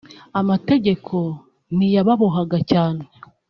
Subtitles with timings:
[0.39, 1.15] amategeko
[1.75, 3.03] ntiyababohaga cyane